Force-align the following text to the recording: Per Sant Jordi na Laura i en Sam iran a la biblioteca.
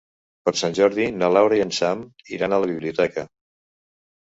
Per 0.47 0.53
Sant 0.61 0.71
Jordi 0.79 1.05
na 1.17 1.29
Laura 1.35 1.59
i 1.59 1.63
en 1.67 1.75
Sam 1.81 2.03
iran 2.39 2.59
a 2.59 2.61
la 2.65 2.73
biblioteca. 2.75 3.29